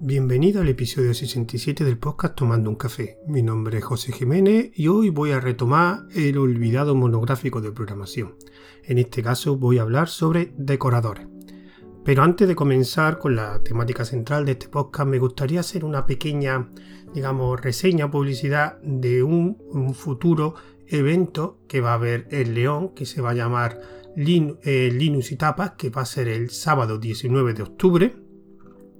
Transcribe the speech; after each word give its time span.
Bienvenido 0.00 0.60
al 0.60 0.68
episodio 0.68 1.14
67 1.14 1.84
del 1.84 1.98
podcast 1.98 2.34
Tomando 2.34 2.68
un 2.68 2.74
café. 2.74 3.16
Mi 3.28 3.42
nombre 3.42 3.78
es 3.78 3.84
José 3.84 4.12
Jiménez 4.12 4.72
y 4.74 4.88
hoy 4.88 5.08
voy 5.08 5.30
a 5.30 5.38
retomar 5.38 6.00
el 6.14 6.36
olvidado 6.36 6.96
monográfico 6.96 7.60
de 7.60 7.70
programación. 7.70 8.34
En 8.82 8.98
este 8.98 9.22
caso 9.22 9.56
voy 9.56 9.78
a 9.78 9.82
hablar 9.82 10.08
sobre 10.08 10.52
decoradores. 10.58 11.28
Pero 12.04 12.24
antes 12.24 12.48
de 12.48 12.56
comenzar 12.56 13.18
con 13.18 13.36
la 13.36 13.62
temática 13.62 14.04
central 14.04 14.44
de 14.44 14.52
este 14.52 14.68
podcast, 14.68 15.08
me 15.08 15.20
gustaría 15.20 15.60
hacer 15.60 15.84
una 15.84 16.06
pequeña, 16.06 16.68
digamos, 17.14 17.60
reseña, 17.60 18.10
publicidad 18.10 18.78
de 18.82 19.22
un, 19.22 19.94
futuro 19.94 20.56
evento 20.88 21.60
que 21.68 21.80
va 21.80 21.92
a 21.92 21.94
haber 21.94 22.26
en 22.32 22.52
León, 22.52 22.94
que 22.94 23.06
se 23.06 23.22
va 23.22 23.30
a 23.30 23.34
llamar 23.34 23.80
eh, 24.16 24.90
Linux 24.92 25.30
y 25.30 25.36
Tapas, 25.36 25.72
que 25.78 25.90
va 25.90 26.02
a 26.02 26.06
ser 26.06 26.28
el 26.28 26.50
sábado 26.50 26.98
19 26.98 27.54
de 27.54 27.62
octubre 27.62 28.23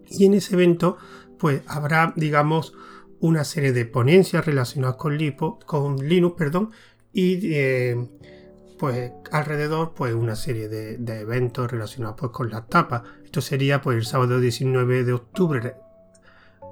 y 0.09 0.27
en 0.27 0.35
ese 0.35 0.55
evento, 0.55 0.97
pues 1.39 1.63
habrá, 1.67 2.13
digamos, 2.17 2.75
una 3.21 3.45
serie 3.45 3.73
de 3.73 3.87
ponencias 3.87 4.45
relacionadas 4.45 4.97
con, 4.97 5.19
con 5.67 5.97
Linux, 5.97 6.37
perdón, 6.37 6.71
y 7.13 7.55
eh, 7.55 8.09
pues 8.79 9.13
alrededor, 9.31 9.95
pues 9.95 10.15
una 10.15 10.37
serie 10.37 10.69
de, 10.69 11.21
eventos 11.21 11.71
relacionados 11.71 12.17
pues, 12.19 12.33
con 12.33 12.51
las 12.51 12.69
tapas. 12.69 13.03
Esto 13.25 13.41
sería 13.41 13.81
pues 13.81 13.97
el 13.97 14.05
sábado 14.05 14.41
19 14.41 15.05
de 15.05 15.13
octubre 15.13 15.75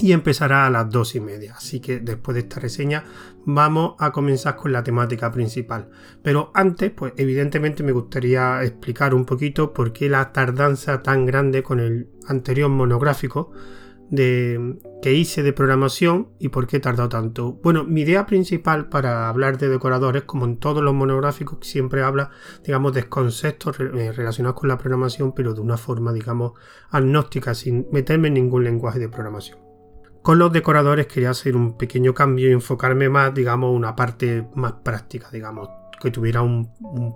y 0.01 0.13
empezará 0.13 0.67
a 0.67 0.71
las 0.71 0.91
dos 0.91 1.15
y 1.15 1.21
media. 1.21 1.55
Así 1.57 1.81
que 1.81 2.01
después 2.01 2.35
de 2.35 2.41
esta 2.41 2.61
reseña 2.61 3.05
vamos 3.45 3.95
a 3.99 4.13
comenzar 4.13 4.57
con 4.57 4.73
la 4.73 4.83
temática 4.83 5.31
principal. 5.33 5.91
Pero 6.23 6.51
antes, 6.55 6.91
pues 6.91 7.13
evidentemente 7.17 7.83
me 7.83 7.93
gustaría 7.93 8.63
explicar 8.63 9.15
un 9.15 9.25
poquito 9.25 9.73
por 9.73 9.93
qué 9.93 10.09
la 10.09 10.33
tardanza 10.33 11.03
tan 11.03 11.27
grande 11.27 11.63
con 11.63 11.81
el 11.81 12.09
anterior 12.27 12.71
monográfico 12.71 13.53
de, 14.11 14.79
que 15.03 15.13
hice 15.13 15.43
de 15.43 15.53
programación 15.53 16.29
y 16.39 16.49
por 16.49 16.67
qué 16.67 16.79
he 16.79 16.81
tardado 16.81 17.09
tanto. 17.09 17.55
Bueno, 17.63 17.85
mi 17.85 18.03
idea 18.03 18.27
principal 18.27 18.89
para 18.89 19.29
hablar 19.29 19.59
de 19.59 19.69
decoradores, 19.69 20.23
como 20.25 20.47
en 20.47 20.59
todos 20.59 20.83
los 20.83 20.95
monográficos, 20.95 21.59
siempre 21.63 22.03
habla, 22.03 22.31
digamos, 22.65 22.95
de 22.95 23.09
conceptos 23.09 23.79
eh, 23.81 24.13
relacionados 24.13 24.59
con 24.59 24.69
la 24.69 24.79
programación, 24.79 25.33
pero 25.35 25.55
de 25.55 25.61
una 25.61 25.77
forma, 25.77 26.13
digamos, 26.13 26.53
agnóstica, 26.91 27.55
sin 27.55 27.87
meterme 27.93 28.29
en 28.29 28.35
ningún 28.35 28.65
lenguaje 28.65 28.99
de 28.99 29.09
programación. 29.09 29.68
Con 30.29 30.39
los 30.39 30.53
decoradores 30.53 31.07
quería 31.07 31.31
hacer 31.31 31.57
un 31.57 31.79
pequeño 31.79 32.13
cambio 32.13 32.51
y 32.51 32.53
enfocarme 32.53 33.09
más, 33.09 33.33
digamos, 33.33 33.75
una 33.75 33.97
parte 33.97 34.47
más 34.57 34.75
práctica, 34.75 35.31
digamos, 35.33 35.71
que 35.99 36.11
tuviera 36.11 36.43
un, 36.43 36.69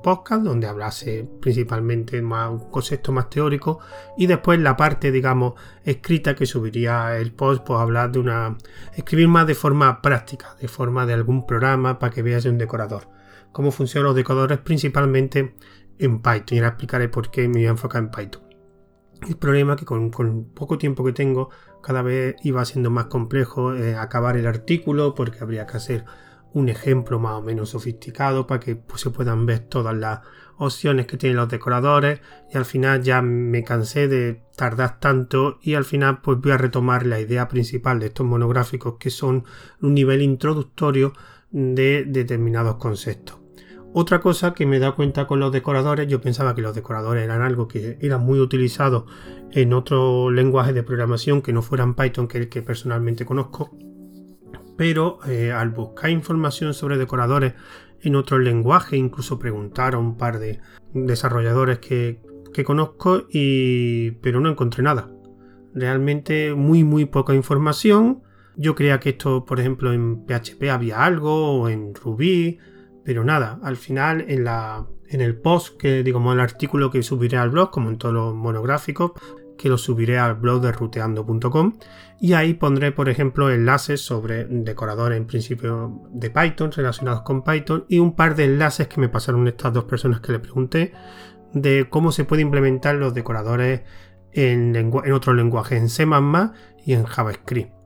podcast 0.02 0.42
donde 0.42 0.66
hablase 0.66 1.28
principalmente 1.38 2.22
más 2.22 2.48
un 2.48 2.70
concepto 2.70 3.12
más 3.12 3.28
teórico 3.28 3.80
y 4.16 4.26
después 4.26 4.58
la 4.60 4.78
parte, 4.78 5.12
digamos, 5.12 5.60
escrita 5.84 6.34
que 6.34 6.46
subiría 6.46 7.18
el 7.18 7.32
post, 7.32 7.66
pues 7.66 7.78
hablar 7.78 8.12
de 8.12 8.20
una, 8.20 8.56
escribir 8.94 9.28
más 9.28 9.46
de 9.46 9.56
forma 9.56 10.00
práctica, 10.00 10.56
de 10.58 10.68
forma 10.68 11.04
de 11.04 11.12
algún 11.12 11.46
programa 11.46 11.98
para 11.98 12.14
que 12.14 12.22
veas 12.22 12.46
un 12.46 12.56
decorador. 12.56 13.10
Cómo 13.52 13.72
funcionan 13.72 14.06
los 14.06 14.16
decoradores 14.16 14.56
principalmente 14.60 15.54
en 15.98 16.22
Python 16.22 16.56
y 16.56 16.58
ahora 16.60 16.68
explicaré 16.68 17.10
por 17.10 17.30
qué 17.30 17.46
me 17.46 17.58
voy 17.58 17.66
a 17.66 17.70
enfocar 17.72 18.04
en 18.04 18.10
Python. 18.10 18.42
El 19.28 19.36
problema 19.36 19.74
es 19.74 19.80
que 19.80 19.84
con, 19.84 20.10
con 20.10 20.46
poco 20.46 20.78
tiempo 20.78 21.04
que 21.04 21.12
tengo 21.12 21.50
cada 21.82 22.02
vez 22.02 22.36
iba 22.42 22.64
siendo 22.64 22.90
más 22.90 23.06
complejo 23.06 23.74
eh, 23.74 23.96
acabar 23.96 24.36
el 24.36 24.46
artículo 24.46 25.14
porque 25.14 25.40
habría 25.40 25.66
que 25.66 25.76
hacer 25.76 26.04
un 26.54 26.68
ejemplo 26.68 27.18
más 27.18 27.34
o 27.34 27.42
menos 27.42 27.70
sofisticado 27.70 28.46
para 28.46 28.60
que 28.60 28.76
pues, 28.76 29.00
se 29.00 29.10
puedan 29.10 29.46
ver 29.46 29.60
todas 29.60 29.96
las 29.96 30.20
opciones 30.58 31.06
que 31.06 31.16
tienen 31.16 31.36
los 31.36 31.48
decoradores 31.48 32.20
y 32.52 32.56
al 32.56 32.64
final 32.64 33.02
ya 33.02 33.22
me 33.22 33.64
cansé 33.64 34.06
de 34.06 34.42
tardar 34.56 35.00
tanto 35.00 35.58
y 35.62 35.74
al 35.74 35.84
final 35.84 36.20
pues 36.20 36.38
voy 36.38 36.52
a 36.52 36.58
retomar 36.58 37.06
la 37.06 37.20
idea 37.20 37.48
principal 37.48 37.98
de 37.98 38.06
estos 38.06 38.26
monográficos 38.26 38.96
que 38.98 39.10
son 39.10 39.44
un 39.80 39.94
nivel 39.94 40.22
introductorio 40.22 41.14
de 41.50 42.04
determinados 42.06 42.76
conceptos. 42.76 43.41
Otra 43.94 44.20
cosa 44.20 44.54
que 44.54 44.64
me 44.64 44.78
da 44.78 44.92
cuenta 44.92 45.26
con 45.26 45.38
los 45.38 45.52
decoradores, 45.52 46.08
yo 46.08 46.22
pensaba 46.22 46.54
que 46.54 46.62
los 46.62 46.74
decoradores 46.74 47.24
eran 47.24 47.42
algo 47.42 47.68
que 47.68 47.98
era 48.00 48.16
muy 48.16 48.40
utilizado 48.40 49.06
en 49.50 49.74
otro 49.74 50.30
lenguaje 50.30 50.72
de 50.72 50.82
programación 50.82 51.42
que 51.42 51.52
no 51.52 51.60
fueran 51.60 51.94
Python, 51.94 52.26
que 52.26 52.38
es 52.38 52.44
el 52.44 52.48
que 52.48 52.62
personalmente 52.62 53.26
conozco. 53.26 53.76
Pero 54.78 55.18
eh, 55.26 55.52
al 55.52 55.70
buscar 55.70 56.08
información 56.08 56.72
sobre 56.72 56.96
decoradores 56.96 57.52
en 58.00 58.16
otro 58.16 58.38
lenguaje, 58.38 58.96
incluso 58.96 59.38
preguntar 59.38 59.94
a 59.94 59.98
un 59.98 60.16
par 60.16 60.38
de 60.38 60.60
desarrolladores 60.94 61.78
que, 61.78 62.22
que 62.54 62.64
conozco, 62.64 63.24
y, 63.30 64.12
pero 64.22 64.40
no 64.40 64.48
encontré 64.48 64.82
nada. 64.82 65.10
Realmente 65.74 66.54
muy 66.54 66.82
muy 66.82 67.04
poca 67.04 67.34
información. 67.34 68.22
Yo 68.56 68.74
creía 68.74 69.00
que 69.00 69.10
esto, 69.10 69.44
por 69.44 69.60
ejemplo, 69.60 69.92
en 69.92 70.24
PHP 70.26 70.70
había 70.70 71.04
algo, 71.04 71.60
o 71.60 71.68
en 71.68 71.94
Ruby, 71.94 72.58
pero 73.04 73.24
nada, 73.24 73.58
al 73.62 73.76
final 73.76 74.24
en, 74.28 74.44
la, 74.44 74.86
en 75.08 75.20
el 75.20 75.36
post, 75.36 75.76
que 75.78 76.02
digamos 76.02 76.34
el 76.34 76.40
artículo 76.40 76.90
que 76.90 77.02
subiré 77.02 77.36
al 77.36 77.50
blog, 77.50 77.70
como 77.70 77.90
en 77.90 77.98
todos 77.98 78.14
los 78.14 78.34
monográficos, 78.34 79.12
que 79.58 79.68
lo 79.68 79.78
subiré 79.78 80.18
al 80.18 80.34
blog 80.34 80.60
de 80.60 80.72
ruteando.com 80.72 81.74
y 82.20 82.32
ahí 82.32 82.54
pondré, 82.54 82.92
por 82.92 83.08
ejemplo, 83.08 83.50
enlaces 83.50 84.00
sobre 84.00 84.44
decoradores 84.44 85.18
en 85.18 85.26
principio 85.26 86.02
de 86.10 86.30
Python 86.30 86.72
relacionados 86.72 87.22
con 87.22 87.44
Python 87.44 87.84
y 87.88 87.98
un 87.98 88.14
par 88.14 88.34
de 88.34 88.44
enlaces 88.44 88.88
que 88.88 89.00
me 89.00 89.08
pasaron 89.08 89.46
estas 89.46 89.72
dos 89.72 89.84
personas 89.84 90.20
que 90.20 90.32
le 90.32 90.38
pregunté 90.38 90.92
de 91.52 91.86
cómo 91.88 92.12
se 92.12 92.24
puede 92.24 92.42
implementar 92.42 92.94
los 92.96 93.14
decoradores 93.14 93.82
en, 94.32 94.74
en 94.74 95.12
otro 95.12 95.34
lenguaje, 95.34 95.76
en 95.76 95.88
C++ 95.88 96.06
y 96.84 96.94
en 96.94 97.04
JavaScript 97.04 97.81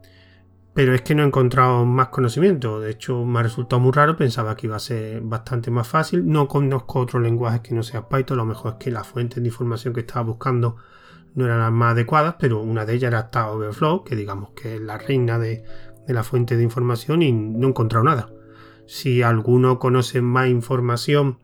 pero 0.76 0.94
es 0.94 1.00
que 1.00 1.14
no 1.14 1.22
he 1.22 1.26
encontrado 1.26 1.86
más 1.86 2.08
conocimiento. 2.08 2.80
De 2.80 2.90
hecho, 2.90 3.24
me 3.24 3.38
ha 3.38 3.42
resultado 3.42 3.80
muy 3.80 3.92
raro. 3.92 4.14
Pensaba 4.14 4.54
que 4.54 4.66
iba 4.66 4.76
a 4.76 4.78
ser 4.78 5.22
bastante 5.22 5.70
más 5.70 5.88
fácil. 5.88 6.30
No 6.30 6.48
conozco 6.48 7.00
otros 7.00 7.22
lenguajes 7.22 7.62
que 7.62 7.74
no 7.74 7.82
sea 7.82 8.10
Python. 8.10 8.36
Lo 8.36 8.44
mejor 8.44 8.72
es 8.72 8.84
que 8.84 8.90
las 8.90 9.06
fuentes 9.06 9.42
de 9.42 9.48
información 9.48 9.94
que 9.94 10.00
estaba 10.00 10.26
buscando 10.26 10.76
no 11.34 11.46
eran 11.46 11.60
las 11.60 11.72
más 11.72 11.92
adecuadas, 11.92 12.36
pero 12.38 12.60
una 12.60 12.84
de 12.84 12.92
ellas 12.92 13.08
era 13.08 13.22
Stack 13.22 13.52
Overflow, 13.52 14.04
que 14.04 14.16
digamos 14.16 14.50
que 14.50 14.74
es 14.74 14.80
la 14.82 14.98
reina 14.98 15.38
de, 15.38 15.64
la 16.08 16.22
fuente 16.22 16.58
de 16.58 16.62
información 16.62 17.22
y 17.22 17.32
no 17.32 17.68
he 17.68 17.70
encontrado 17.70 18.04
nada. 18.04 18.28
Si 18.84 19.22
alguno 19.22 19.78
conoce 19.78 20.20
más 20.20 20.48
información 20.48 21.38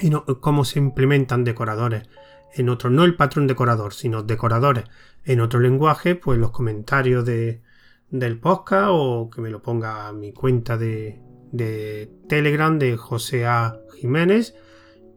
y 0.00 0.10
cómo 0.40 0.64
se 0.64 0.80
implementan 0.80 1.44
decoradores 1.44 2.08
en 2.56 2.70
otro, 2.70 2.90
no 2.90 3.04
el 3.04 3.14
patrón 3.14 3.46
decorador, 3.46 3.94
sino 3.94 4.24
decoradores 4.24 4.86
en 5.24 5.40
otro 5.40 5.60
lenguaje, 5.60 6.16
pues 6.16 6.40
los 6.40 6.50
comentarios 6.50 7.24
de, 7.24 7.62
del 8.10 8.38
podcast 8.38 8.88
o 8.90 9.30
que 9.30 9.40
me 9.40 9.50
lo 9.50 9.62
ponga 9.62 10.08
a 10.08 10.12
mi 10.12 10.32
cuenta 10.32 10.76
de, 10.76 11.20
de 11.52 12.10
Telegram 12.28 12.78
de 12.78 12.96
José 12.96 13.46
A. 13.46 13.80
Jiménez 13.98 14.54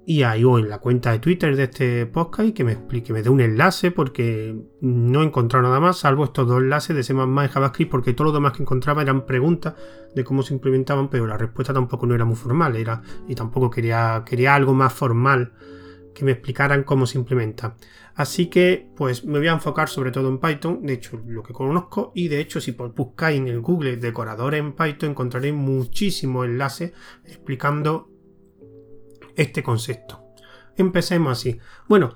y 0.05 0.23
ahí 0.23 0.43
o 0.43 0.57
en 0.57 0.67
la 0.67 0.79
cuenta 0.79 1.11
de 1.11 1.19
Twitter 1.19 1.55
de 1.55 1.63
este 1.63 2.05
podcast 2.07 2.49
y 2.49 2.51
que 2.53 2.63
me 2.63 2.73
explique, 2.73 3.13
me 3.13 3.21
dé 3.21 3.29
un 3.29 3.39
enlace 3.39 3.91
porque 3.91 4.59
no 4.81 5.21
he 5.21 5.25
encontrado 5.25 5.63
nada 5.63 5.79
más 5.79 5.99
salvo 5.99 6.23
estos 6.23 6.47
dos 6.47 6.61
enlaces 6.61 6.95
de 6.95 7.03
C++ 7.03 7.13
y 7.13 7.47
JavaScript 7.47 7.91
porque 7.91 8.13
todo 8.13 8.25
lo 8.25 8.33
demás 8.33 8.53
que 8.53 8.63
encontraba 8.63 9.03
eran 9.03 9.25
preguntas 9.25 9.75
de 10.15 10.23
cómo 10.23 10.41
se 10.41 10.53
implementaban 10.53 11.09
pero 11.09 11.27
la 11.27 11.37
respuesta 11.37 11.73
tampoco 11.73 12.07
no 12.07 12.15
era 12.15 12.25
muy 12.25 12.35
formal 12.35 12.75
era 12.75 13.01
y 13.27 13.35
tampoco 13.35 13.69
quería, 13.69 14.23
quería 14.25 14.55
algo 14.55 14.73
más 14.73 14.91
formal 14.91 15.53
que 16.13 16.25
me 16.25 16.31
explicaran 16.31 16.83
cómo 16.83 17.05
se 17.05 17.17
implementa. 17.17 17.75
Así 18.15 18.47
que 18.47 18.89
pues 18.95 19.23
me 19.23 19.39
voy 19.39 19.47
a 19.47 19.53
enfocar 19.53 19.89
sobre 19.89 20.11
todo 20.11 20.29
en 20.29 20.39
Python, 20.39 20.85
de 20.85 20.93
hecho 20.93 21.21
lo 21.25 21.43
que 21.43 21.53
conozco 21.53 22.11
y 22.13 22.27
de 22.27 22.39
hecho 22.39 22.59
si 22.59 22.71
buscáis 22.71 23.39
en 23.39 23.47
el 23.47 23.61
Google 23.61 23.97
decorador 23.97 24.55
en 24.55 24.73
Python 24.73 25.11
encontraréis 25.11 25.53
muchísimos 25.53 26.45
enlaces 26.45 26.93
explicando 27.25 28.09
este 29.35 29.63
concepto. 29.63 30.23
Empecemos 30.75 31.39
así. 31.39 31.59
Bueno, 31.87 32.15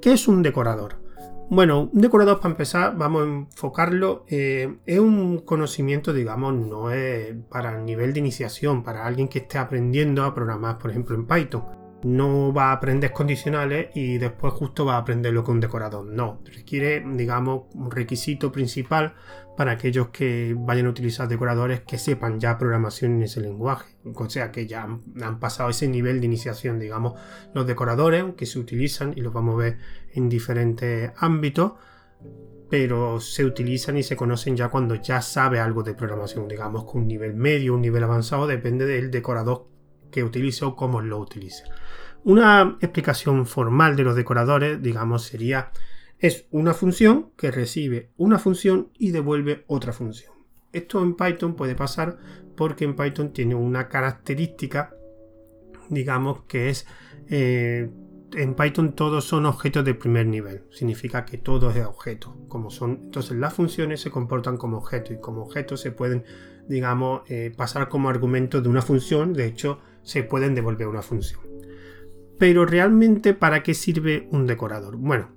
¿qué 0.00 0.12
es 0.12 0.26
un 0.26 0.42
decorador? 0.42 1.04
Bueno, 1.48 1.90
un 1.92 2.00
decorador 2.00 2.40
para 2.40 2.50
empezar, 2.50 2.96
vamos 2.96 3.22
a 3.22 3.26
enfocarlo, 3.26 4.24
eh, 4.26 4.78
es 4.84 4.98
un 4.98 5.38
conocimiento, 5.42 6.12
digamos, 6.12 6.54
no 6.54 6.90
es 6.90 7.36
para 7.48 7.78
el 7.78 7.84
nivel 7.84 8.12
de 8.12 8.18
iniciación, 8.18 8.82
para 8.82 9.06
alguien 9.06 9.28
que 9.28 9.38
esté 9.40 9.58
aprendiendo 9.58 10.24
a 10.24 10.34
programar, 10.34 10.78
por 10.78 10.90
ejemplo, 10.90 11.14
en 11.14 11.24
Python 11.24 11.85
no 12.02 12.52
va 12.52 12.70
a 12.70 12.72
aprender 12.72 13.12
condicionales 13.12 13.88
y 13.94 14.18
después 14.18 14.52
justo 14.52 14.84
va 14.84 14.94
a 14.94 14.98
aprender 14.98 15.32
lo 15.32 15.44
que 15.44 15.50
un 15.50 15.60
decorador. 15.60 16.04
No, 16.06 16.40
requiere, 16.44 17.04
digamos, 17.14 17.64
un 17.74 17.90
requisito 17.90 18.52
principal 18.52 19.14
para 19.56 19.72
aquellos 19.72 20.08
que 20.08 20.54
vayan 20.56 20.86
a 20.86 20.90
utilizar 20.90 21.26
decoradores 21.28 21.80
que 21.80 21.98
sepan 21.98 22.38
ya 22.38 22.58
programación 22.58 23.16
en 23.16 23.22
ese 23.22 23.40
lenguaje. 23.40 23.96
O 24.04 24.28
sea, 24.28 24.52
que 24.52 24.66
ya 24.66 24.82
han, 24.82 25.40
pasado 25.40 25.70
ese 25.70 25.88
nivel 25.88 26.20
de 26.20 26.26
iniciación, 26.26 26.78
digamos, 26.78 27.14
los 27.54 27.66
decoradores 27.66 28.24
que 28.36 28.46
se 28.46 28.58
utilizan 28.58 29.14
y 29.16 29.22
los 29.22 29.32
vamos 29.32 29.54
a 29.54 29.58
ver 29.58 29.78
en 30.12 30.28
diferentes 30.28 31.12
ámbitos 31.16 31.72
pero 32.68 33.20
se 33.20 33.44
utilizan 33.44 33.96
y 33.96 34.02
se 34.02 34.16
conocen 34.16 34.56
ya 34.56 34.70
cuando 34.70 34.96
ya 34.96 35.22
sabe 35.22 35.60
algo 35.60 35.84
de 35.84 35.94
programación, 35.94 36.48
digamos 36.48 36.84
con 36.84 37.02
un 37.02 37.06
nivel 37.06 37.32
medio, 37.32 37.74
un 37.74 37.80
nivel 37.80 38.02
avanzado, 38.02 38.48
depende 38.48 38.86
del 38.86 39.12
decorador 39.12 39.68
que 40.16 40.24
utilice 40.24 40.64
o 40.64 40.74
cómo 40.74 41.02
lo 41.02 41.18
utilice. 41.18 41.64
Una 42.24 42.78
explicación 42.80 43.44
formal 43.44 43.96
de 43.96 44.02
los 44.02 44.16
decoradores, 44.16 44.82
digamos, 44.82 45.24
sería 45.24 45.72
es 46.18 46.46
una 46.50 46.72
función 46.72 47.32
que 47.36 47.50
recibe 47.50 48.12
una 48.16 48.38
función 48.38 48.88
y 48.98 49.10
devuelve 49.10 49.64
otra 49.66 49.92
función. 49.92 50.32
Esto 50.72 51.02
en 51.02 51.16
Python 51.16 51.54
puede 51.54 51.74
pasar 51.74 52.16
porque 52.56 52.86
en 52.86 52.96
Python 52.96 53.34
tiene 53.34 53.54
una 53.54 53.90
característica, 53.90 54.96
digamos, 55.90 56.44
que 56.44 56.70
es 56.70 56.86
eh, 57.28 57.90
en 58.32 58.54
Python 58.54 58.94
todos 58.94 59.26
son 59.26 59.44
objetos 59.44 59.84
de 59.84 59.92
primer 59.92 60.26
nivel. 60.26 60.62
Significa 60.70 61.26
que 61.26 61.36
todo 61.36 61.70
es 61.70 61.84
objeto. 61.84 62.34
Como 62.48 62.70
son, 62.70 63.00
entonces 63.04 63.36
las 63.36 63.52
funciones 63.52 64.00
se 64.00 64.10
comportan 64.10 64.56
como 64.56 64.78
objetos 64.78 65.12
y 65.18 65.20
como 65.20 65.42
objetos 65.42 65.82
se 65.82 65.92
pueden, 65.92 66.24
digamos, 66.68 67.20
eh, 67.28 67.52
pasar 67.54 67.90
como 67.90 68.08
argumento 68.08 68.62
de 68.62 68.70
una 68.70 68.80
función. 68.80 69.34
De 69.34 69.44
hecho, 69.44 69.78
se 70.06 70.22
pueden 70.22 70.54
devolver 70.54 70.86
una 70.86 71.02
función. 71.02 71.40
Pero 72.38 72.64
realmente, 72.64 73.34
¿para 73.34 73.62
qué 73.62 73.74
sirve 73.74 74.28
un 74.30 74.46
decorador? 74.46 74.96
Bueno, 74.96 75.30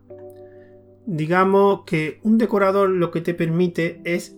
digamos 1.07 1.81
que 1.85 2.19
un 2.23 2.37
decorador 2.37 2.89
lo 2.89 3.09
que 3.09 3.21
te 3.21 3.33
permite 3.33 3.99
es 4.05 4.37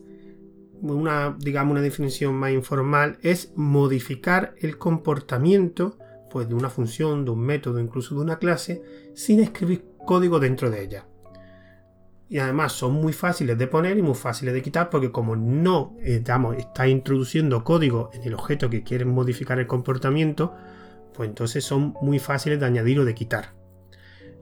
una, 0.81 1.35
digamos, 1.37 1.73
una 1.73 1.81
definición 1.81 2.33
más 2.35 2.51
informal, 2.51 3.17
es 3.21 3.51
modificar 3.55 4.55
el 4.59 4.77
comportamiento 4.77 5.97
pues, 6.31 6.47
de 6.47 6.55
una 6.55 6.69
función, 6.69 7.25
de 7.25 7.31
un 7.31 7.41
método, 7.41 7.79
incluso 7.79 8.15
de 8.15 8.21
una 8.21 8.39
clase, 8.39 8.81
sin 9.13 9.41
escribir 9.41 9.83
código 10.05 10.39
dentro 10.39 10.71
de 10.71 10.81
ella. 10.81 11.07
Y 12.31 12.39
además 12.39 12.71
son 12.71 12.93
muy 12.93 13.11
fáciles 13.11 13.57
de 13.57 13.67
poner 13.67 13.97
y 13.97 14.01
muy 14.01 14.15
fáciles 14.15 14.53
de 14.53 14.61
quitar 14.61 14.89
porque 14.89 15.11
como 15.11 15.35
no 15.35 15.97
estamos, 16.01 16.55
está 16.55 16.87
introduciendo 16.87 17.65
código 17.65 18.09
en 18.13 18.23
el 18.23 18.35
objeto 18.35 18.69
que 18.69 18.83
quieren 18.83 19.09
modificar 19.09 19.59
el 19.59 19.67
comportamiento, 19.67 20.55
pues 21.13 21.27
entonces 21.27 21.65
son 21.65 21.93
muy 22.01 22.19
fáciles 22.19 22.57
de 22.57 22.65
añadir 22.65 23.01
o 23.01 23.03
de 23.03 23.13
quitar. 23.13 23.53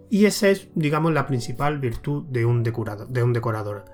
Y 0.07 0.25
esa 0.25 0.49
es, 0.49 0.69
digamos, 0.75 1.13
la 1.13 1.25
principal 1.25 1.79
virtud 1.79 2.25
de 2.25 2.45
un, 2.45 2.61
de 2.61 3.23
un 3.23 3.33
decorador. 3.33 3.85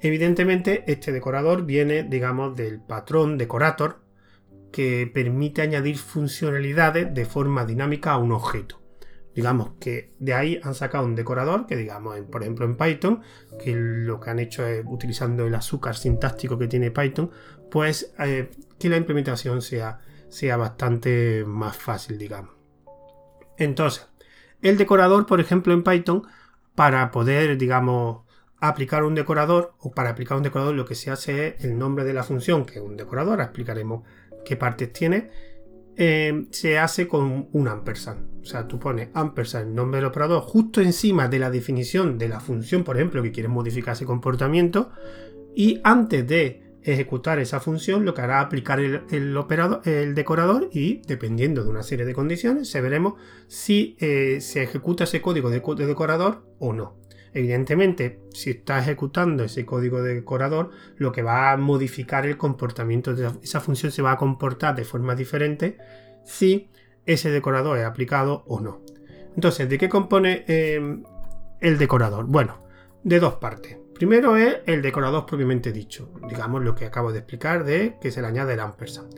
Evidentemente, 0.00 0.84
este 0.90 1.12
decorador 1.12 1.66
viene, 1.66 2.04
digamos, 2.04 2.56
del 2.56 2.80
patrón 2.80 3.36
decorator, 3.36 4.00
que 4.72 5.10
permite 5.12 5.60
añadir 5.60 5.98
funcionalidades 5.98 7.12
de 7.12 7.26
forma 7.26 7.66
dinámica 7.66 8.12
a 8.12 8.16
un 8.16 8.32
objeto. 8.32 8.81
Digamos 9.34 9.72
que 9.80 10.12
de 10.18 10.34
ahí 10.34 10.60
han 10.62 10.74
sacado 10.74 11.04
un 11.04 11.14
decorador 11.14 11.66
que, 11.66 11.76
digamos, 11.76 12.18
por 12.30 12.42
ejemplo 12.42 12.66
en 12.66 12.76
Python, 12.76 13.22
que 13.62 13.74
lo 13.74 14.20
que 14.20 14.30
han 14.30 14.38
hecho 14.38 14.66
es 14.66 14.84
utilizando 14.86 15.46
el 15.46 15.54
azúcar 15.54 15.96
sintáctico 15.96 16.58
que 16.58 16.68
tiene 16.68 16.90
Python, 16.90 17.30
pues 17.70 18.14
eh, 18.18 18.50
que 18.78 18.88
la 18.88 18.96
implementación 18.96 19.62
sea 19.62 20.00
sea 20.32 20.56
bastante 20.56 21.44
más 21.46 21.76
fácil, 21.76 22.16
digamos. 22.16 22.52
Entonces, 23.58 24.08
el 24.62 24.78
decorador, 24.78 25.26
por 25.26 25.40
ejemplo, 25.40 25.74
en 25.74 25.84
Python, 25.84 26.22
para 26.74 27.10
poder, 27.10 27.58
digamos, 27.58 28.22
aplicar 28.58 29.04
un 29.04 29.14
decorador, 29.14 29.74
o 29.78 29.92
para 29.92 30.08
aplicar 30.08 30.38
un 30.38 30.42
decorador 30.42 30.74
lo 30.74 30.86
que 30.86 30.94
se 30.94 31.10
hace 31.10 31.48
es 31.48 31.64
el 31.64 31.78
nombre 31.78 32.04
de 32.04 32.14
la 32.14 32.22
función, 32.22 32.64
que 32.64 32.78
es 32.78 32.80
un 32.80 32.96
decorador, 32.96 33.42
explicaremos 33.42 34.04
qué 34.42 34.56
partes 34.56 34.90
tiene, 34.90 35.30
eh, 35.96 36.46
se 36.50 36.78
hace 36.78 37.06
con 37.06 37.48
un 37.52 37.68
ampersand. 37.68 38.42
O 38.42 38.44
sea, 38.44 38.66
tú 38.66 38.78
pones 38.78 39.08
ampersand, 39.14 39.74
nombre 39.74 39.98
del 39.98 40.06
operador, 40.06 40.42
justo 40.42 40.80
encima 40.80 41.28
de 41.28 41.38
la 41.38 41.50
definición 41.50 42.18
de 42.18 42.28
la 42.28 42.40
función, 42.40 42.82
por 42.82 42.96
ejemplo, 42.96 43.22
que 43.22 43.32
quieres 43.32 43.50
modificar 43.50 43.94
ese 43.94 44.04
comportamiento, 44.04 44.90
y 45.54 45.80
antes 45.84 46.26
de 46.26 46.62
ejecutar 46.82 47.38
esa 47.38 47.60
función, 47.60 48.04
lo 48.04 48.14
que 48.14 48.22
hará 48.22 48.40
aplicar 48.40 48.80
el, 48.80 49.36
operador, 49.36 49.82
el 49.84 50.14
decorador 50.14 50.68
y 50.72 51.02
dependiendo 51.06 51.62
de 51.62 51.70
una 51.70 51.82
serie 51.82 52.04
de 52.04 52.14
condiciones, 52.14 52.68
se 52.68 52.80
veremos 52.80 53.14
si 53.46 53.96
eh, 54.00 54.40
se 54.40 54.62
ejecuta 54.64 55.04
ese 55.04 55.20
código 55.20 55.50
de, 55.50 55.60
decorador 55.86 56.44
o 56.58 56.72
no. 56.72 56.96
Evidentemente, 57.34 58.20
si 58.32 58.50
está 58.50 58.78
ejecutando 58.78 59.44
ese 59.44 59.64
código 59.64 60.02
de 60.02 60.14
decorador, 60.14 60.70
lo 60.96 61.12
que 61.12 61.22
va 61.22 61.52
a 61.52 61.56
modificar 61.56 62.26
el 62.26 62.36
comportamiento 62.36 63.14
de 63.14 63.30
esa 63.42 63.60
función 63.60 63.90
se 63.90 64.02
va 64.02 64.12
a 64.12 64.18
comportar 64.18 64.74
de 64.74 64.84
forma 64.84 65.14
diferente 65.14 65.78
si 66.24 66.68
ese 67.06 67.30
decorador 67.30 67.78
es 67.78 67.84
aplicado 67.84 68.44
o 68.46 68.60
no. 68.60 68.82
Entonces, 69.34 69.68
¿de 69.68 69.78
qué 69.78 69.88
compone 69.88 70.44
eh, 70.46 71.02
el 71.60 71.78
decorador? 71.78 72.26
Bueno, 72.26 72.64
de 73.02 73.18
dos 73.18 73.34
partes. 73.34 73.78
Primero 73.94 74.36
es 74.36 74.58
el 74.66 74.82
decorador 74.82 75.26
propiamente 75.26 75.72
dicho, 75.72 76.10
digamos 76.28 76.62
lo 76.62 76.74
que 76.74 76.86
acabo 76.86 77.12
de 77.12 77.20
explicar 77.20 77.64
de 77.64 77.96
que 78.00 78.10
se 78.10 78.20
le 78.20 78.26
añade 78.28 78.54
el 78.54 78.60
ampersand. 78.60 79.14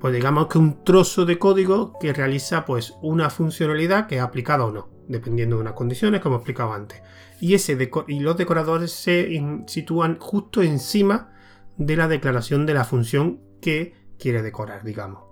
Pues 0.00 0.14
digamos 0.14 0.46
que 0.46 0.58
un 0.58 0.84
trozo 0.84 1.24
de 1.24 1.38
código 1.38 1.98
que 1.98 2.12
realiza 2.12 2.64
pues 2.64 2.94
una 3.02 3.30
funcionalidad 3.30 4.06
que 4.06 4.16
es 4.16 4.22
aplicada 4.22 4.64
o 4.64 4.72
no, 4.72 4.88
dependiendo 5.08 5.56
de 5.56 5.62
unas 5.62 5.74
condiciones 5.74 6.20
como 6.20 6.36
he 6.36 6.38
explicado 6.38 6.72
antes. 6.72 7.02
Y, 7.40 7.54
ese 7.54 7.76
y 8.08 8.20
los 8.20 8.36
decoradores 8.36 8.92
se 8.92 9.42
sitúan 9.66 10.18
justo 10.18 10.62
encima 10.62 11.32
de 11.76 11.96
la 11.96 12.08
declaración 12.08 12.66
de 12.66 12.74
la 12.74 12.84
función 12.84 13.40
que 13.60 13.94
quiere 14.18 14.42
decorar, 14.42 14.84
digamos. 14.84 15.24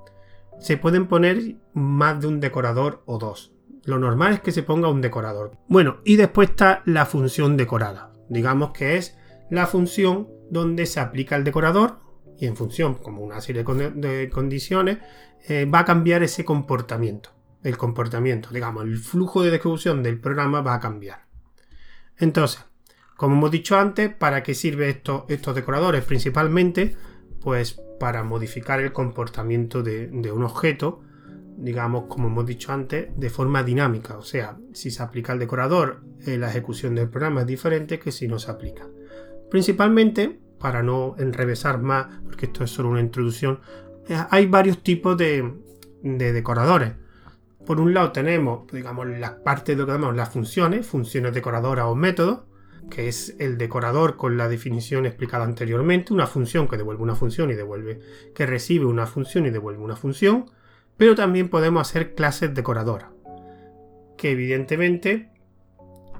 Se 0.58 0.76
pueden 0.76 1.06
poner 1.06 1.56
más 1.72 2.20
de 2.20 2.26
un 2.26 2.40
decorador 2.40 3.02
o 3.06 3.18
dos. 3.18 3.52
Lo 3.84 3.98
normal 3.98 4.34
es 4.34 4.40
que 4.40 4.52
se 4.52 4.62
ponga 4.62 4.90
un 4.90 5.00
decorador. 5.00 5.52
Bueno, 5.68 5.98
y 6.04 6.16
después 6.16 6.50
está 6.50 6.82
la 6.84 7.06
función 7.06 7.56
decorada 7.56 8.10
digamos 8.30 8.70
que 8.70 8.96
es 8.96 9.18
la 9.50 9.66
función 9.66 10.28
donde 10.48 10.86
se 10.86 11.00
aplica 11.00 11.36
el 11.36 11.44
decorador 11.44 11.98
y 12.38 12.46
en 12.46 12.56
función, 12.56 12.94
como 12.94 13.22
una 13.22 13.42
serie 13.42 13.64
de 13.64 14.30
condiciones, 14.30 14.98
eh, 15.46 15.66
va 15.66 15.80
a 15.80 15.84
cambiar 15.84 16.22
ese 16.22 16.42
comportamiento. 16.42 17.30
El 17.62 17.76
comportamiento, 17.76 18.50
digamos, 18.52 18.84
el 18.84 18.98
flujo 18.98 19.42
de 19.42 19.48
ejecución 19.48 20.02
del 20.02 20.18
programa 20.18 20.62
va 20.62 20.74
a 20.74 20.80
cambiar. 20.80 21.26
Entonces, 22.18 22.64
como 23.16 23.36
hemos 23.36 23.50
dicho 23.50 23.78
antes, 23.78 24.12
¿para 24.14 24.42
qué 24.42 24.54
sirven 24.54 25.02
estos 25.28 25.54
decoradores? 25.54 26.04
Principalmente, 26.04 26.96
pues 27.40 27.80
para 27.98 28.22
modificar 28.22 28.80
el 28.80 28.92
comportamiento 28.92 29.82
de 29.82 30.32
un 30.32 30.42
objeto 30.42 31.02
digamos, 31.60 32.04
como 32.08 32.28
hemos 32.28 32.46
dicho 32.46 32.72
antes, 32.72 33.08
de 33.16 33.30
forma 33.30 33.62
dinámica. 33.62 34.16
O 34.16 34.22
sea, 34.22 34.58
si 34.72 34.90
se 34.90 35.02
aplica 35.02 35.32
el 35.32 35.38
decorador, 35.38 36.02
eh, 36.26 36.38
la 36.38 36.48
ejecución 36.48 36.94
del 36.94 37.10
programa 37.10 37.42
es 37.42 37.46
diferente 37.46 37.98
que 37.98 38.12
si 38.12 38.26
no 38.26 38.38
se 38.38 38.50
aplica. 38.50 38.88
Principalmente, 39.50 40.40
para 40.58 40.82
no 40.82 41.14
enrevesar 41.18 41.80
más, 41.80 42.06
porque 42.24 42.46
esto 42.46 42.64
es 42.64 42.70
solo 42.70 42.88
una 42.88 43.00
introducción, 43.00 43.60
eh, 44.08 44.16
hay 44.30 44.46
varios 44.46 44.82
tipos 44.82 45.16
de, 45.16 45.52
decoradores. 46.02 46.94
Por 47.66 47.80
un 47.80 47.94
lado 47.94 48.12
tenemos, 48.12 48.66
digamos, 48.72 49.06
la 49.06 49.42
parte 49.42 49.72
de 49.72 49.78
lo 49.78 49.86
que 49.86 49.92
llamamos 49.92 50.16
las 50.16 50.30
funciones, 50.30 50.86
funciones 50.86 51.34
decoradoras 51.34 51.86
o 51.86 51.94
métodos, 51.94 52.40
que 52.90 53.08
es 53.08 53.36
el 53.38 53.58
decorador 53.58 54.16
con 54.16 54.36
la 54.36 54.48
definición 54.48 55.06
explicada 55.06 55.44
anteriormente, 55.44 56.12
una 56.12 56.26
función 56.26 56.66
que 56.66 56.76
devuelve 56.76 57.02
una 57.02 57.14
función 57.14 57.50
y 57.50 57.54
devuelve, 57.54 58.00
que 58.34 58.46
recibe 58.46 58.86
una 58.86 59.06
función 59.06 59.46
y 59.46 59.50
devuelve 59.50 59.82
una 59.82 59.96
función 59.96 60.46
pero 61.00 61.14
también 61.14 61.48
podemos 61.48 61.88
hacer 61.88 62.14
clases 62.14 62.54
decoradoras, 62.54 63.08
que 64.18 64.32
evidentemente 64.32 65.30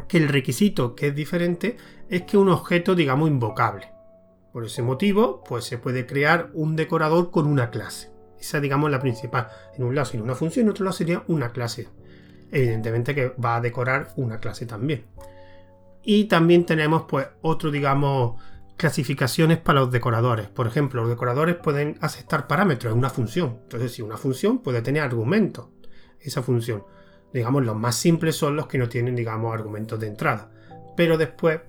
que 0.09 0.17
el 0.17 0.27
requisito 0.27 0.95
que 0.95 1.09
es 1.09 1.15
diferente 1.15 1.77
es 2.09 2.23
que 2.23 2.39
un 2.39 2.49
objeto 2.49 2.95
digamos 2.95 3.29
invocable. 3.29 3.93
Por 4.55 4.65
ese 4.65 4.81
motivo, 4.81 5.45
pues 5.45 5.67
se 5.67 5.77
puede 5.77 6.07
crear 6.07 6.49
un 6.55 6.77
decorador 6.77 7.31
con 7.31 7.47
una 7.47 7.69
clase. 7.69 8.10
Esa 8.41 8.61
digamos 8.61 8.91
la 8.91 8.99
principal. 8.99 9.49
En 9.77 9.85
un 9.85 9.95
lado 9.95 10.07
sería 10.07 10.25
una 10.25 10.35
función, 10.35 10.65
en 10.65 10.71
otro 10.71 10.85
lado 10.85 10.97
sería 10.97 11.23
una 11.29 11.51
clase. 11.51 11.89
Evidentemente 12.51 13.15
que 13.15 13.29
va 13.29 13.57
a 13.57 13.61
decorar 13.61 14.13
una 14.17 14.39
clase 14.39 14.67
también. 14.67 15.05
Y 16.03 16.25
también 16.25 16.65
tenemos 16.65 17.05
pues 17.09 17.27
otro 17.43 17.71
digamos 17.71 18.41
clasificaciones 18.81 19.59
para 19.59 19.81
los 19.81 19.93
decoradores. 19.93 20.49
Por 20.49 20.67
ejemplo, 20.67 21.03
los 21.03 21.11
decoradores 21.11 21.57
pueden 21.57 21.99
aceptar 22.01 22.47
parámetros 22.47 22.93
en 22.93 22.99
una 22.99 23.11
función. 23.11 23.59
Entonces, 23.65 23.93
si 23.93 24.01
una 24.01 24.17
función 24.17 24.61
puede 24.61 24.81
tener 24.81 25.03
argumentos. 25.03 25.67
esa 26.19 26.43
función. 26.43 26.85
Digamos, 27.33 27.65
los 27.65 27.77
más 27.77 27.97
simples 27.97 28.37
son 28.37 28.57
los 28.57 28.67
que 28.67 28.79
no 28.79 28.89
tienen, 28.89 29.15
digamos, 29.15 29.53
argumentos 29.53 30.01
de 30.01 30.07
entrada. 30.07 30.51
Pero 30.97 31.19
después 31.19 31.61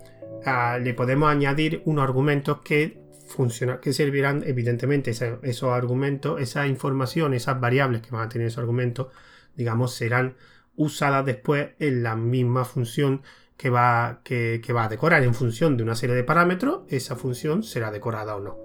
ah, 0.46 0.78
le 0.82 0.94
podemos 0.94 1.30
añadir 1.30 1.82
unos 1.86 2.04
argumentos 2.04 2.62
que 2.62 3.00
funcionan, 3.32 3.80
que 3.80 3.94
servirán, 3.94 4.44
evidentemente, 4.46 5.12
esos 5.12 5.72
argumentos, 5.72 6.40
esa 6.40 6.68
información, 6.68 7.34
esas 7.34 7.60
variables 7.60 8.02
que 8.02 8.12
van 8.12 8.26
a 8.26 8.30
tener 8.30 8.48
esos 8.48 8.60
argumentos, 8.60 9.08
digamos, 9.56 9.96
serán 9.96 10.36
usadas 10.76 11.26
después 11.26 11.70
en 11.80 12.04
la 12.04 12.16
misma 12.16 12.66
función 12.66 13.24
que 13.58 13.70
va, 13.70 14.22
que, 14.24 14.62
va 14.76 14.86
a 14.86 14.90
decorar 14.90 15.24
en 15.24 15.34
función 15.34 15.78
de 15.78 15.84
una 15.84 15.96
serie 15.96 16.16
de 16.16 16.24
parámetros, 16.24 16.82
esa 16.90 17.16
función 17.16 17.64
será 17.64 17.92
decorada 17.92 18.36
o 18.36 18.40
no. 18.40 18.58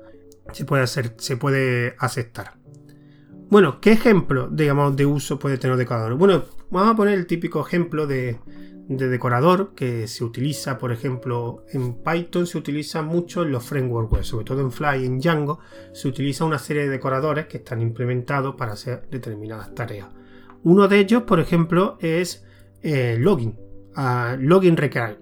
Se 0.53 0.65
puede, 0.65 0.83
hacer, 0.83 1.15
se 1.19 1.37
puede 1.37 1.97
aceptar. 1.99 2.56
Bueno, 3.49 3.81
¿qué 3.81 3.93
ejemplo, 3.93 4.49
digamos, 4.51 4.97
de 4.97 5.07
uso 5.07 5.39
puede 5.39 5.57
tener 5.57 5.77
decorador? 5.77 6.15
Bueno, 6.15 6.45
vamos 6.69 6.93
a 6.93 6.97
poner 6.97 7.15
el 7.15 7.27
típico 7.27 7.65
ejemplo 7.65 8.09
de, 8.09 8.41
decorador 8.89 9.73
que 9.75 10.09
se 10.09 10.25
utiliza, 10.25 10.79
por 10.79 10.91
ejemplo, 10.91 11.65
en 11.73 12.03
Python 12.03 12.49
se 12.49 12.59
utiliza 12.59 13.03
mucho 13.03 13.45
en 13.45 13.53
los 13.53 13.65
frameworks 13.65 14.13
web, 14.13 14.25
sobre 14.25 14.45
todo 14.45 14.61
en 14.63 14.73
Fly 14.73 15.03
y 15.03 15.07
en 15.07 15.21
Django, 15.21 15.61
se 15.93 16.09
utiliza 16.09 16.45
una 16.45 16.59
serie 16.59 16.83
de 16.85 16.89
decoradores 16.89 17.47
que 17.47 17.59
están 17.59 17.81
implementados 17.83 18.57
para 18.57 18.73
hacer 18.73 19.07
determinadas 19.11 19.73
tareas. 19.75 20.09
Uno 20.65 20.89
de 20.89 20.99
ellos, 20.99 21.23
por 21.23 21.39
ejemplo, 21.39 21.99
es 22.01 22.45
eh, 22.83 23.17
login 23.19 23.57
login 24.39 24.77
require. 24.77 25.19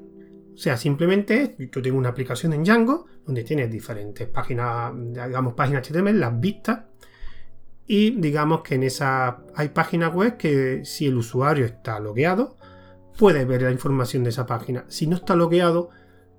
O 0.54 0.56
sea, 0.56 0.76
simplemente 0.76 1.56
yo 1.58 1.82
tengo 1.82 1.98
una 1.98 2.10
aplicación 2.10 2.52
en 2.52 2.64
Django 2.64 3.06
donde 3.26 3.42
tienes 3.42 3.70
diferentes 3.70 4.28
páginas, 4.28 4.92
digamos, 4.94 5.54
páginas 5.54 5.88
HTML, 5.88 6.18
las 6.18 6.40
vistas. 6.40 6.84
Y 7.86 8.12
digamos 8.12 8.62
que 8.62 8.76
en 8.76 8.84
esa 8.84 9.42
hay 9.54 9.68
páginas 9.68 10.14
web 10.14 10.36
que 10.36 10.84
si 10.84 11.06
el 11.06 11.16
usuario 11.16 11.66
está 11.66 12.00
logueado, 12.00 12.56
puede 13.18 13.44
ver 13.44 13.62
la 13.62 13.70
información 13.70 14.24
de 14.24 14.30
esa 14.30 14.46
página. 14.46 14.84
Si 14.88 15.06
no 15.06 15.16
está 15.16 15.34
logueado, 15.36 15.90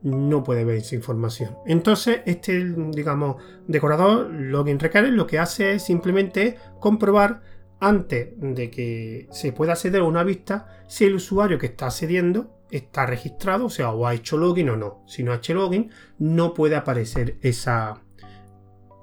no 0.02 0.44
puede 0.44 0.66
ver 0.66 0.78
esa 0.78 0.96
información. 0.96 1.58
Entonces, 1.66 2.22
este, 2.26 2.76
digamos, 2.92 3.38
decorador 3.68 4.32
login 4.32 4.80
require 4.80 5.12
lo 5.12 5.26
que 5.26 5.40
hace 5.40 5.74
es 5.74 5.84
simplemente 5.84 6.58
comprobar 6.80 7.42
antes 7.80 8.30
de 8.38 8.70
que 8.70 9.28
se 9.32 9.52
pueda 9.52 9.74
acceder 9.74 10.02
a 10.02 10.06
una 10.06 10.24
vista 10.24 10.84
si 10.88 11.06
el 11.06 11.16
usuario 11.16 11.58
que 11.58 11.68
está 11.68 11.88
accediendo 11.88 12.52
está 12.72 13.06
registrado, 13.06 13.66
o 13.66 13.70
sea, 13.70 13.92
o 13.92 14.08
ha 14.08 14.14
hecho 14.14 14.38
login 14.38 14.70
o 14.70 14.78
no. 14.78 15.04
Si 15.08 15.24
no 15.24 15.32
ha 15.32 15.38
hecho 15.38 15.54
login, 15.54 15.92
no 16.18 16.54
puede 16.54 16.76
aparecer 16.76 17.38
esa, 17.42 18.02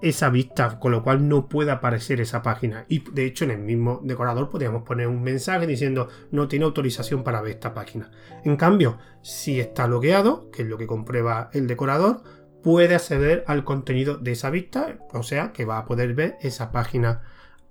esa 0.03 0.29
vista, 0.29 0.79
con 0.79 0.93
lo 0.93 1.03
cual 1.03 1.29
no 1.29 1.49
puede 1.49 1.71
aparecer 1.71 2.21
esa 2.21 2.43
página. 2.43 2.85
Y 2.89 2.99
de 3.11 3.25
hecho, 3.25 3.45
en 3.45 3.53
el 3.53 3.61
mismo 3.61 4.01
decorador 4.03 4.51
podríamos 4.51 4.83
poner 4.83 5.07
un 5.07 5.23
mensaje 5.23 5.67
diciendo 5.67 6.09
no 6.31 6.49
tiene 6.49 6.65
autorización 6.65 7.23
para 7.25 7.41
ver 7.41 7.53
esta 7.53 7.73
página. 7.73 8.11
En 8.45 8.57
cambio, 8.57 8.99
si 9.23 9.61
está 9.61 9.87
logueado, 9.87 10.51
que 10.51 10.63
es 10.63 10.69
lo 10.69 10.77
que 10.77 10.87
comprueba 10.87 11.51
el 11.53 11.67
decorador, 11.67 12.23
puede 12.63 12.95
acceder 12.95 13.45
al 13.47 13.65
contenido 13.65 14.19
de 14.19 14.33
esa 14.33 14.51
vista, 14.51 14.99
o 15.13 15.23
sea, 15.23 15.53
que 15.53 15.65
va 15.65 15.79
a 15.79 15.85
poder 15.87 16.15
ver 16.15 16.37
esa 16.43 16.71
página 16.73 17.23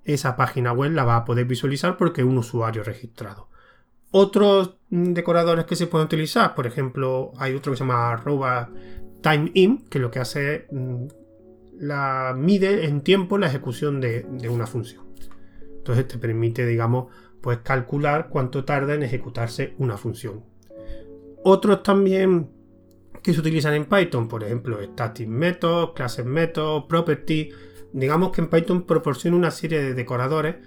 esa 0.03 0.35
página 0.35 0.73
web 0.73 0.91
la 0.91 1.03
va 1.03 1.17
a 1.17 1.25
poder 1.25 1.45
visualizar 1.45 1.97
porque 1.97 2.21
es 2.21 2.27
un 2.27 2.37
usuario 2.37 2.83
registrado. 2.83 3.49
Otros 4.11 4.77
decoradores 4.89 5.65
que 5.65 5.75
se 5.75 5.87
pueden 5.87 6.05
utilizar, 6.05 6.55
por 6.55 6.67
ejemplo, 6.67 7.31
hay 7.37 7.55
otro 7.55 7.71
que 7.71 7.77
se 7.77 7.83
llama 7.83 8.11
arroba 8.11 8.69
timeIn, 9.21 9.87
que 9.89 9.99
lo 9.99 10.11
que 10.11 10.19
hace 10.19 10.55
es 10.55 10.63
mm, 10.71 11.05
la 11.81 12.35
mide 12.37 12.85
en 12.85 13.01
tiempo 13.01 13.39
la 13.39 13.47
ejecución 13.47 13.99
de, 13.99 14.25
una 14.49 14.67
función. 14.67 15.03
Entonces 15.77 16.07
te 16.07 16.19
permite, 16.19 16.65
digamos, 16.65 17.07
pues 17.41 17.57
calcular 17.63 18.29
cuánto 18.29 18.63
tarda 18.63 18.93
en 18.93 19.01
ejecutarse 19.01 19.73
una 19.79 19.97
función. 19.97 20.45
Otros 21.43 21.81
también 21.81 22.51
que 23.23 23.33
se 23.33 23.39
utilizan 23.39 23.73
en 23.73 23.85
Python, 23.85 24.27
por 24.27 24.43
ejemplo, 24.43 24.79
static 24.81 25.27
method, 25.27 25.93
classes 25.95 26.25
method, 26.25 26.85
property, 26.87 27.49
digamos 27.93 28.31
que 28.31 28.41
en 28.41 28.49
Python 28.49 28.85
proporciona 28.85 29.35
una 29.35 29.49
serie 29.49 29.81
de 29.81 29.95
decoradores 29.95 30.57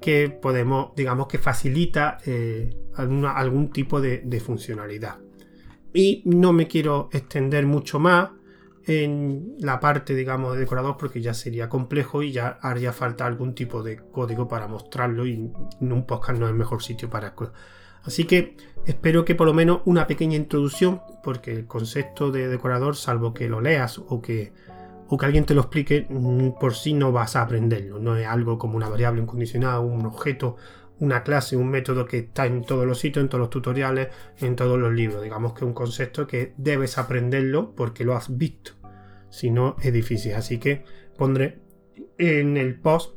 que 0.00 0.28
podemos, 0.28 0.92
digamos 0.96 1.28
que 1.28 1.38
facilita 1.38 2.18
eh, 2.26 2.70
algún 2.96 3.70
tipo 3.70 4.00
de, 4.00 4.40
funcionalidad. 4.40 5.18
Y 5.94 6.22
no 6.24 6.52
me 6.52 6.66
quiero 6.66 7.08
extender 7.12 7.64
mucho 7.64 8.00
más 8.00 8.30
en 8.88 9.54
la 9.60 9.80
parte, 9.80 10.14
digamos, 10.14 10.54
de 10.54 10.60
decorador 10.60 10.96
porque 10.96 11.20
ya 11.20 11.34
sería 11.34 11.68
complejo 11.68 12.22
y 12.22 12.32
ya 12.32 12.58
haría 12.62 12.92
falta 12.92 13.26
algún 13.26 13.54
tipo 13.54 13.82
de 13.82 13.98
código 13.98 14.48
para 14.48 14.66
mostrarlo 14.66 15.26
y 15.26 15.50
en 15.80 15.92
un 15.92 16.06
podcast 16.06 16.38
no 16.38 16.46
es 16.46 16.52
el 16.52 16.58
mejor 16.58 16.82
sitio 16.82 17.10
para 17.10 17.34
Así 18.04 18.24
que 18.24 18.56
espero 18.86 19.24
que 19.24 19.34
por 19.34 19.46
lo 19.46 19.52
menos 19.52 19.80
una 19.84 20.06
pequeña 20.06 20.36
introducción, 20.36 21.02
porque 21.22 21.52
el 21.52 21.66
concepto 21.66 22.30
de 22.30 22.48
decorador, 22.48 22.96
salvo 22.96 23.34
que 23.34 23.48
lo 23.48 23.60
leas 23.60 23.98
o 23.98 24.22
que 24.22 24.52
o 25.10 25.16
que 25.16 25.26
alguien 25.26 25.44
te 25.44 25.54
lo 25.54 25.62
explique, 25.62 26.06
mm, 26.08 26.58
por 26.60 26.74
sí 26.74 26.92
no 26.92 27.12
vas 27.12 27.34
a 27.36 27.42
aprenderlo. 27.42 27.98
No 27.98 28.16
es 28.16 28.26
algo 28.26 28.58
como 28.58 28.76
una 28.76 28.88
variable 28.88 29.22
incondicionada, 29.22 29.80
un 29.80 30.04
objeto, 30.04 30.56
una 31.00 31.22
clase, 31.22 31.56
un 31.56 31.70
método 31.70 32.04
que 32.04 32.18
está 32.18 32.46
en 32.46 32.62
todos 32.62 32.86
los 32.86 32.98
sitios, 32.98 33.22
en 33.22 33.28
todos 33.28 33.40
los 33.40 33.50
tutoriales, 33.50 34.08
en 34.38 34.56
todos 34.56 34.78
los 34.78 34.92
libros. 34.92 35.22
Digamos 35.22 35.52
que 35.52 35.60
es 35.60 35.62
un 35.68 35.72
concepto 35.72 36.26
que 36.26 36.52
debes 36.56 36.98
aprenderlo 36.98 37.74
porque 37.74 38.04
lo 38.04 38.16
has 38.16 38.36
visto. 38.36 38.72
Si 39.30 39.50
no, 39.50 39.76
es 39.82 39.92
difícil. 39.92 40.34
Así 40.34 40.58
que 40.58 40.84
pondré 41.16 41.60
en 42.18 42.56
el 42.56 42.80
post 42.80 43.16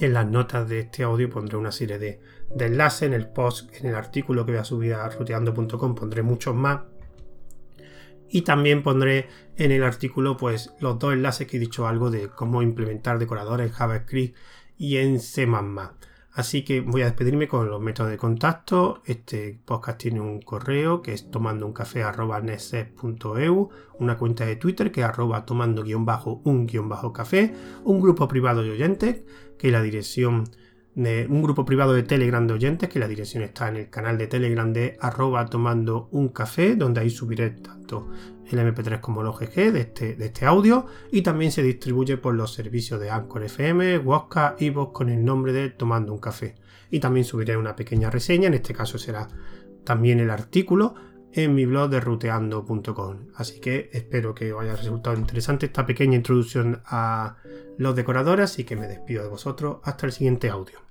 y 0.00 0.04
en 0.04 0.14
las 0.14 0.26
notas 0.26 0.68
de 0.68 0.80
este 0.80 1.02
audio 1.02 1.30
pondré 1.30 1.56
una 1.56 1.72
serie 1.72 1.98
de, 1.98 2.20
de 2.54 2.66
enlaces. 2.66 3.02
En 3.02 3.14
el 3.14 3.28
post, 3.28 3.74
en 3.76 3.86
el 3.86 3.94
artículo 3.94 4.44
que 4.46 4.52
voy 4.52 4.60
a 4.60 4.64
subir 4.64 4.94
a 4.94 5.08
ruteando.com 5.08 5.94
pondré 5.94 6.22
muchos 6.22 6.54
más 6.54 6.80
y 8.30 8.42
también 8.42 8.82
pondré 8.82 9.28
en 9.56 9.72
el 9.72 9.82
artículo 9.82 10.36
pues 10.36 10.72
los 10.80 10.98
dos 10.98 11.14
enlaces 11.14 11.46
que 11.46 11.56
he 11.56 11.60
dicho 11.60 11.86
algo 11.86 12.10
de 12.10 12.28
cómo 12.28 12.62
implementar 12.62 13.18
decoradores 13.18 13.68
en 13.68 13.72
JavaScript 13.72 14.36
y 14.76 14.98
en 14.98 15.20
C++. 15.20 15.46
Así 16.38 16.62
que 16.62 16.80
voy 16.80 17.02
a 17.02 17.06
despedirme 17.06 17.48
con 17.48 17.68
los 17.68 17.80
métodos 17.80 18.12
de 18.12 18.16
contacto. 18.16 19.02
Este 19.04 19.58
podcast 19.64 19.98
tiene 19.98 20.20
un 20.20 20.40
correo 20.40 21.02
que 21.02 21.12
es 21.12 21.32
tomando 21.32 21.66
un 21.66 21.72
café 21.72 22.04
una 23.98 24.16
cuenta 24.16 24.46
de 24.46 24.54
Twitter 24.54 24.92
que 24.92 25.00
es 25.00 25.06
arroba 25.06 25.44
tomando 25.44 25.82
guion 25.82 26.04
bajo 26.04 26.40
un 26.44 26.68
guion 26.68 26.88
bajo 26.88 27.12
café, 27.12 27.52
un 27.82 28.00
grupo 28.00 28.28
privado 28.28 28.62
de 28.62 28.70
oyentes 28.70 29.22
que 29.58 29.72
la 29.72 29.82
dirección 29.82 30.44
un 30.98 31.42
grupo 31.42 31.64
privado 31.64 31.92
de 31.92 32.02
Telegram 32.02 32.44
de 32.44 32.54
oyentes, 32.54 32.88
que 32.88 32.98
la 32.98 33.06
dirección 33.06 33.44
está 33.44 33.68
en 33.68 33.76
el 33.76 33.88
canal 33.88 34.18
de 34.18 34.26
Telegram 34.26 34.72
de 34.72 34.96
arroba 35.00 35.46
tomando 35.46 36.08
un 36.10 36.30
café, 36.30 36.74
donde 36.74 37.00
ahí 37.00 37.10
subiré 37.10 37.50
tanto 37.50 38.10
el 38.50 38.58
MP3 38.58 39.00
como 39.00 39.20
el 39.20 39.28
OGG 39.28 39.72
de 39.72 39.80
este, 39.80 40.14
de 40.16 40.26
este 40.26 40.44
audio, 40.44 40.86
y 41.12 41.22
también 41.22 41.52
se 41.52 41.62
distribuye 41.62 42.16
por 42.16 42.34
los 42.34 42.52
servicios 42.52 42.98
de 43.00 43.10
Anchor 43.10 43.44
FM, 43.44 43.98
Wosca 43.98 44.56
y 44.58 44.70
Vox 44.70 44.92
con 44.92 45.08
el 45.08 45.24
nombre 45.24 45.52
de 45.52 45.70
Tomando 45.70 46.12
un 46.12 46.18
café. 46.18 46.56
Y 46.90 46.98
también 46.98 47.24
subiré 47.24 47.56
una 47.56 47.76
pequeña 47.76 48.10
reseña, 48.10 48.48
en 48.48 48.54
este 48.54 48.74
caso 48.74 48.98
será 48.98 49.28
también 49.84 50.18
el 50.18 50.30
artículo 50.30 50.96
en 51.32 51.54
mi 51.54 51.64
blog 51.64 51.90
de 51.90 52.00
ruteando.com. 52.00 53.28
Así 53.36 53.60
que 53.60 53.88
espero 53.92 54.34
que 54.34 54.52
os 54.52 54.62
haya 54.62 54.74
resultado 54.74 55.16
interesante 55.16 55.66
esta 55.66 55.86
pequeña 55.86 56.16
introducción 56.16 56.82
a 56.86 57.36
los 57.76 57.94
decoradores 57.94 58.58
y 58.58 58.64
que 58.64 58.74
me 58.74 58.88
despido 58.88 59.22
de 59.22 59.28
vosotros 59.28 59.78
hasta 59.84 60.06
el 60.06 60.12
siguiente 60.12 60.48
audio. 60.48 60.87